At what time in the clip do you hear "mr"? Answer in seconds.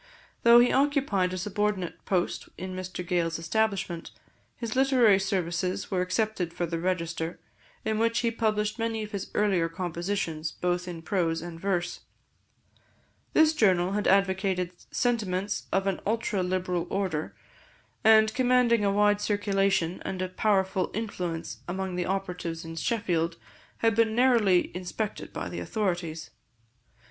2.75-3.05